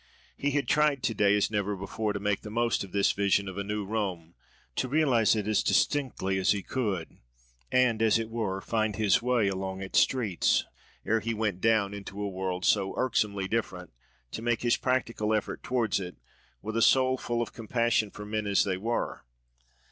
He 0.35 0.49
had 0.49 0.67
tried 0.67 1.03
to 1.03 1.13
day, 1.13 1.35
as 1.37 1.51
never 1.51 1.75
before, 1.75 2.11
to 2.11 2.19
make 2.19 2.41
the 2.41 2.49
most 2.49 2.83
of 2.83 2.91
this 2.91 3.11
vision 3.11 3.47
of 3.47 3.55
a 3.59 3.63
New 3.63 3.85
Rome, 3.85 4.33
to 4.77 4.87
realise 4.87 5.35
it 5.35 5.47
as 5.47 5.61
distinctly 5.61 6.39
as 6.39 6.53
he 6.53 6.63
could,—and, 6.63 8.01
as 8.01 8.17
it 8.17 8.31
were, 8.31 8.61
find 8.61 8.95
his 8.95 9.21
way 9.21 9.47
along 9.47 9.83
its 9.83 9.99
streets, 9.99 10.65
ere 11.05 11.19
he 11.19 11.35
went 11.35 11.61
down 11.61 11.93
into 11.93 12.19
a 12.19 12.27
world 12.27 12.65
so 12.65 12.95
irksomely 12.97 13.47
different, 13.47 13.91
to 14.31 14.41
make 14.41 14.63
his 14.63 14.75
practical 14.75 15.35
effort 15.35 15.61
towards 15.61 15.99
it, 15.99 16.15
with 16.63 16.75
a 16.75 16.81
soul 16.81 17.15
full 17.15 17.39
of 17.43 17.53
compassion 17.53 18.09
for 18.09 18.25
men 18.25 18.47
as 18.47 18.63
they 18.63 18.77
were. 18.77 19.21